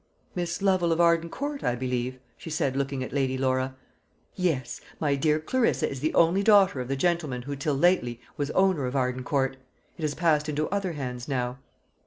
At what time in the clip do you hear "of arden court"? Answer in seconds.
0.91-1.63, 8.87-9.57